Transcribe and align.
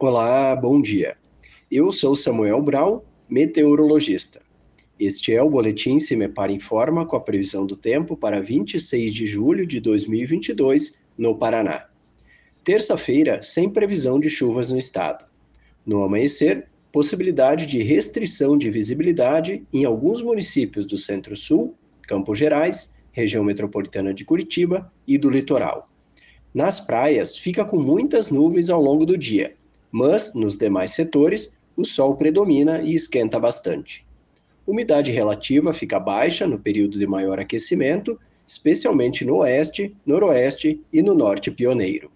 Olá, 0.00 0.54
bom 0.54 0.80
dia. 0.80 1.16
Eu 1.68 1.90
sou 1.90 2.14
Samuel 2.14 2.62
Brown, 2.62 3.00
meteorologista. 3.28 4.40
Este 4.96 5.34
é 5.34 5.42
o 5.42 5.50
Boletim 5.50 5.98
Cimepar 5.98 6.52
Informa 6.52 7.04
com 7.04 7.16
a 7.16 7.20
previsão 7.20 7.66
do 7.66 7.76
tempo 7.76 8.16
para 8.16 8.40
26 8.40 9.12
de 9.12 9.26
julho 9.26 9.66
de 9.66 9.80
2022, 9.80 11.00
no 11.18 11.36
Paraná. 11.36 11.88
Terça-feira, 12.62 13.42
sem 13.42 13.68
previsão 13.68 14.20
de 14.20 14.30
chuvas 14.30 14.70
no 14.70 14.78
estado. 14.78 15.24
No 15.84 16.04
amanhecer, 16.04 16.68
possibilidade 16.92 17.66
de 17.66 17.78
restrição 17.78 18.56
de 18.56 18.70
visibilidade 18.70 19.66
em 19.72 19.84
alguns 19.84 20.22
municípios 20.22 20.86
do 20.86 20.96
Centro-Sul, 20.96 21.74
Campos 22.02 22.38
Gerais, 22.38 22.94
região 23.10 23.42
metropolitana 23.42 24.14
de 24.14 24.24
Curitiba 24.24 24.92
e 25.08 25.18
do 25.18 25.28
litoral. 25.28 25.90
Nas 26.54 26.78
praias, 26.78 27.36
fica 27.36 27.64
com 27.64 27.80
muitas 27.80 28.30
nuvens 28.30 28.70
ao 28.70 28.80
longo 28.80 29.04
do 29.04 29.18
dia, 29.18 29.58
mas 29.90 30.34
nos 30.34 30.56
demais 30.56 30.92
setores, 30.92 31.56
o 31.76 31.84
sol 31.84 32.16
predomina 32.16 32.80
e 32.82 32.94
esquenta 32.94 33.38
bastante. 33.38 34.06
Umidade 34.66 35.10
relativa 35.10 35.72
fica 35.72 35.98
baixa 35.98 36.46
no 36.46 36.58
período 36.58 36.98
de 36.98 37.06
maior 37.06 37.40
aquecimento, 37.40 38.18
especialmente 38.46 39.24
no 39.24 39.36
oeste, 39.36 39.96
noroeste 40.04 40.82
e 40.92 41.02
no 41.02 41.14
norte 41.14 41.50
pioneiro. 41.50 42.10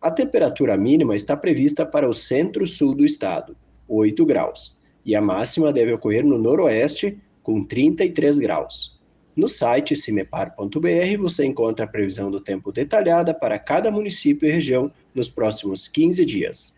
A 0.00 0.10
temperatura 0.10 0.76
mínima 0.76 1.16
está 1.16 1.36
prevista 1.36 1.84
para 1.84 2.08
o 2.08 2.12
centro-sul 2.12 2.94
do 2.94 3.04
estado, 3.04 3.56
8 3.88 4.24
graus, 4.26 4.76
e 5.04 5.16
a 5.16 5.20
máxima 5.20 5.72
deve 5.72 5.92
ocorrer 5.92 6.24
no 6.24 6.38
noroeste, 6.38 7.18
com 7.42 7.64
33 7.64 8.38
graus. 8.38 8.98
No 9.34 9.48
site 9.48 9.96
cimepar.br 9.96 11.18
você 11.18 11.46
encontra 11.46 11.84
a 11.84 11.88
previsão 11.88 12.30
do 12.30 12.40
tempo 12.40 12.70
detalhada 12.70 13.32
para 13.32 13.58
cada 13.58 13.90
município 13.90 14.48
e 14.48 14.52
região 14.52 14.92
nos 15.14 15.28
próximos 15.28 15.88
15 15.88 16.24
dias. 16.24 16.77